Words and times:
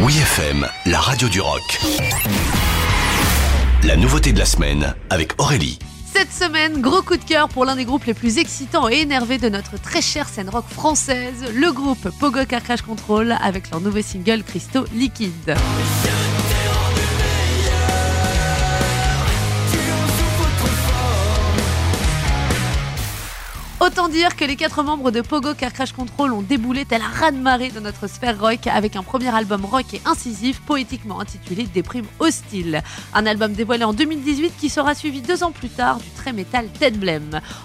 Oui 0.00 0.16
FM, 0.16 0.64
la 0.86 1.00
radio 1.00 1.28
du 1.28 1.40
rock. 1.40 1.80
La 3.82 3.96
nouveauté 3.96 4.32
de 4.32 4.38
la 4.38 4.44
semaine 4.44 4.94
avec 5.10 5.32
Aurélie. 5.40 5.80
Cette 6.12 6.32
semaine, 6.32 6.80
gros 6.80 7.02
coup 7.02 7.16
de 7.16 7.24
cœur 7.24 7.48
pour 7.48 7.64
l'un 7.64 7.74
des 7.74 7.84
groupes 7.84 8.04
les 8.04 8.14
plus 8.14 8.38
excitants 8.38 8.88
et 8.88 9.00
énervés 9.00 9.38
de 9.38 9.48
notre 9.48 9.80
très 9.80 10.00
chère 10.00 10.28
scène 10.28 10.50
rock 10.50 10.66
française, 10.68 11.52
le 11.52 11.72
groupe 11.72 12.10
Pogo 12.20 12.44
Car 12.48 12.62
Crash 12.62 12.82
Control 12.82 13.36
avec 13.42 13.72
leur 13.72 13.80
nouveau 13.80 14.00
single 14.00 14.44
Crystal 14.44 14.84
Liquide. 14.94 15.56
Autant 23.88 24.08
dire 24.08 24.36
que 24.36 24.44
les 24.44 24.56
quatre 24.56 24.82
membres 24.82 25.10
de 25.10 25.22
Pogo 25.22 25.54
Car 25.54 25.72
Crash 25.72 25.92
Control 25.92 26.34
ont 26.34 26.42
déboulé 26.42 26.84
tel 26.84 27.00
un 27.00 27.08
raz-de-marée 27.08 27.70
de 27.70 27.80
notre 27.80 28.06
sphère 28.06 28.38
rock 28.38 28.66
avec 28.66 28.96
un 28.96 29.02
premier 29.02 29.34
album 29.34 29.64
rock 29.64 29.94
et 29.94 30.02
incisif 30.04 30.60
poétiquement 30.60 31.20
intitulé 31.20 31.64
Déprime 31.64 32.04
hostile. 32.18 32.82
Un 33.14 33.24
album 33.24 33.54
dévoilé 33.54 33.84
en 33.84 33.94
2018 33.94 34.52
qui 34.60 34.68
sera 34.68 34.94
suivi 34.94 35.22
deux 35.22 35.42
ans 35.42 35.52
plus 35.52 35.70
tard 35.70 36.00
du 36.00 36.10
très 36.10 36.34
métal 36.34 36.68
Dead. 36.78 36.98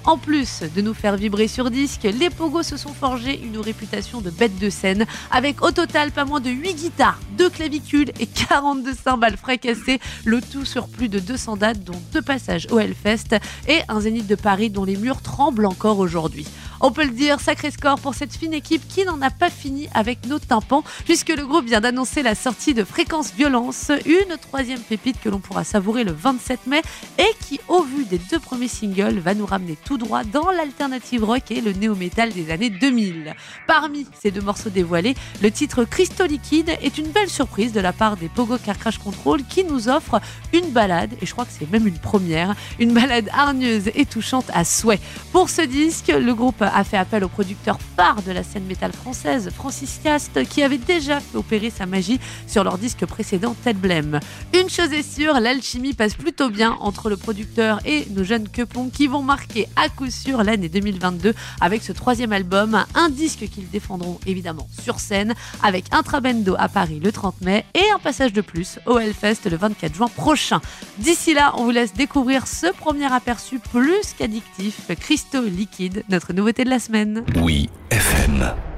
En 0.05 0.17
plus 0.17 0.61
de 0.73 0.81
nous 0.81 0.93
faire 0.93 1.17
vibrer 1.17 1.49
sur 1.49 1.69
disque, 1.69 2.03
les 2.03 2.29
Pogo 2.29 2.63
se 2.63 2.77
sont 2.77 2.93
forgés 2.93 3.41
une 3.43 3.59
réputation 3.59 4.21
de 4.21 4.29
bête 4.29 4.57
de 4.57 4.69
scène 4.69 5.05
avec 5.29 5.61
au 5.61 5.71
total 5.71 6.11
pas 6.11 6.23
moins 6.23 6.39
de 6.39 6.49
8 6.49 6.73
guitares, 6.73 7.19
2 7.37 7.49
clavicules 7.49 8.13
et 8.21 8.27
42 8.27 8.93
cymbales 8.93 9.35
fracassées, 9.35 9.99
le 10.23 10.39
tout 10.39 10.63
sur 10.63 10.87
plus 10.87 11.09
de 11.09 11.19
200 11.19 11.57
dates 11.57 11.83
dont 11.83 12.01
deux 12.13 12.21
passages 12.21 12.67
au 12.71 12.79
Hellfest 12.79 13.35
et 13.67 13.81
un 13.89 13.99
zénith 13.99 14.27
de 14.27 14.35
Paris 14.35 14.69
dont 14.69 14.85
les 14.85 14.95
murs 14.95 15.21
tremblent 15.21 15.65
encore 15.65 15.99
aujourd'hui 15.99 16.12
aujourd'hui. 16.13 16.45
On 16.85 16.91
peut 16.91 17.05
le 17.05 17.11
dire, 17.11 17.39
sacré 17.39 17.71
score 17.71 17.97
pour 17.97 18.13
cette 18.13 18.33
fine 18.33 18.53
équipe 18.53 18.85
qui 18.89 19.05
n'en 19.05 19.21
a 19.21 19.29
pas 19.29 19.49
fini 19.49 19.87
avec 19.93 20.27
nos 20.27 20.37
tympans, 20.37 20.83
puisque 21.05 21.29
le 21.29 21.47
groupe 21.47 21.65
vient 21.65 21.79
d'annoncer 21.79 22.23
la 22.23 22.35
sortie 22.35 22.73
de 22.73 22.83
Fréquence 22.83 23.31
Violence, 23.33 23.89
une 24.05 24.35
troisième 24.37 24.81
pépite 24.81 25.17
que 25.21 25.29
l'on 25.29 25.39
pourra 25.39 25.63
savourer 25.63 26.03
le 26.03 26.11
27 26.11 26.67
mai 26.67 26.81
et 27.17 27.31
qui, 27.39 27.61
au 27.69 27.83
vu 27.83 28.03
des 28.03 28.17
deux 28.17 28.37
premiers 28.37 28.67
singles, 28.67 29.19
va 29.19 29.33
nous 29.33 29.45
ramener 29.45 29.77
tout 29.85 29.97
droit 29.97 30.25
dans 30.25 30.51
l'alternative 30.51 31.23
rock 31.23 31.51
et 31.51 31.61
le 31.61 31.71
néo-metal 31.71 32.33
des 32.33 32.51
années 32.51 32.69
2000. 32.69 33.33
Parmi 33.65 34.05
ces 34.21 34.31
deux 34.31 34.41
morceaux 34.41 34.69
dévoilés, 34.69 35.15
le 35.41 35.51
titre 35.51 35.85
Crystal 35.85 36.27
Liquide 36.27 36.75
est 36.81 36.97
une 36.97 37.07
belle 37.07 37.29
surprise 37.29 37.71
de 37.71 37.79
la 37.79 37.93
part 37.93 38.17
des 38.17 38.27
Pogo 38.27 38.57
Car 38.57 38.77
Crash 38.77 38.97
Control 38.97 39.41
qui 39.47 39.63
nous 39.63 39.87
offre 39.87 40.19
une 40.51 40.69
balade, 40.71 41.13
et 41.21 41.25
je 41.25 41.31
crois 41.31 41.45
que 41.45 41.51
c'est 41.57 41.71
même 41.71 41.87
une 41.87 41.97
première, 41.97 42.55
une 42.77 42.91
balade 42.91 43.29
hargneuse 43.31 43.89
et 43.95 44.05
touchante 44.05 44.51
à 44.53 44.65
souhait. 44.65 44.99
Pour 45.31 45.49
ce 45.49 45.61
disque, 45.61 46.09
le 46.09 46.33
groupe 46.33 46.61
a 46.73 46.83
fait 46.83 46.97
appel 46.97 47.23
au 47.23 47.27
producteur 47.27 47.77
phare 47.95 48.21
de 48.23 48.31
la 48.31 48.43
scène 48.43 48.65
métal 48.65 48.91
française, 48.91 49.51
Francis 49.55 49.99
Cast, 50.03 50.43
qui 50.47 50.63
avait 50.63 50.77
déjà 50.77 51.19
fait 51.19 51.37
opérer 51.37 51.69
sa 51.69 51.85
magie 51.85 52.19
sur 52.47 52.63
leur 52.63 52.77
disque 52.77 53.05
précédent 53.05 53.55
Ted 53.63 53.79
Blame. 53.79 54.19
Une 54.53 54.69
chose 54.69 54.91
est 54.91 55.03
sûre, 55.03 55.39
l'alchimie 55.39 55.93
passe 55.93 56.15
plutôt 56.15 56.49
bien 56.49 56.77
entre 56.79 57.09
le 57.09 57.17
producteur 57.17 57.79
et 57.85 58.07
nos 58.11 58.23
jeunes 58.23 58.49
quepons 58.49 58.89
qui 58.89 59.07
vont 59.07 59.21
marquer 59.21 59.67
à 59.75 59.89
coup 59.89 60.09
sûr 60.09 60.43
l'année 60.43 60.69
2022 60.69 61.33
avec 61.61 61.83
ce 61.83 61.91
troisième 61.91 62.33
album, 62.33 62.83
un 62.95 63.09
disque 63.09 63.47
qu'ils 63.49 63.69
défendront 63.69 64.19
évidemment 64.25 64.67
sur 64.81 64.99
scène 64.99 65.33
avec 65.61 65.85
un 65.91 66.03
Trabendo 66.03 66.55
à 66.57 66.69
Paris 66.69 66.99
le 67.03 67.11
30 67.11 67.41
mai 67.41 67.65
et 67.73 67.91
un 67.93 67.99
passage 67.99 68.33
de 68.33 68.41
plus 68.41 68.79
au 68.85 68.99
Hellfest 68.99 69.49
le 69.49 69.57
24 69.57 69.95
juin 69.95 70.07
prochain. 70.07 70.61
D'ici 70.97 71.33
là, 71.33 71.53
on 71.57 71.65
vous 71.65 71.71
laisse 71.71 71.93
découvrir 71.93 72.47
ce 72.47 72.67
premier 72.67 73.11
aperçu 73.11 73.59
plus 73.59 74.13
qu'addictif, 74.17 74.91
Christo 74.99 75.41
Liquide, 75.43 76.03
notre 76.09 76.33
nouveauté 76.33 76.62
de 76.63 76.69
la 76.69 76.79
semaine. 76.79 77.23
Oui 77.41 77.69
FM. 77.89 78.72